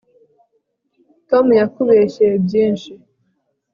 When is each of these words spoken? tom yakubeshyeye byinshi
tom 1.29 1.45
yakubeshyeye 1.59 2.35
byinshi 2.45 2.91